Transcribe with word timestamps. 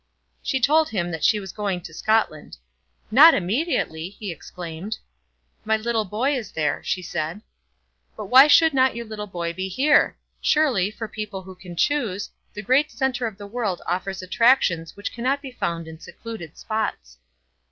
She 0.41 0.59
told 0.59 0.89
him 0.89 1.11
that 1.11 1.23
she 1.23 1.39
was 1.39 1.51
going 1.51 1.81
to 1.81 1.93
Scotland. 1.93 2.57
"Not 3.11 3.35
immediately!" 3.35 4.09
he 4.09 4.31
exclaimed. 4.31 4.97
"My 5.63 5.77
little 5.77 6.05
boy 6.05 6.33
is 6.35 6.51
there," 6.53 6.81
she 6.83 7.03
said. 7.03 7.43
"But 8.17 8.25
why 8.25 8.47
should 8.47 8.73
not 8.73 8.95
your 8.95 9.05
little 9.05 9.27
boy 9.27 9.53
be 9.53 9.67
here? 9.67 10.17
Surely, 10.41 10.89
for 10.89 11.07
people 11.07 11.43
who 11.43 11.53
can 11.53 11.75
choose, 11.75 12.31
the 12.51 12.63
great 12.63 12.89
centre 12.89 13.27
of 13.27 13.37
the 13.37 13.45
world 13.45 13.83
offers 13.85 14.23
attractions 14.23 14.97
which 14.97 15.11
cannot 15.13 15.39
be 15.39 15.51
found 15.51 15.87
in 15.87 15.99
secluded 15.99 16.57
spots." 16.57 17.19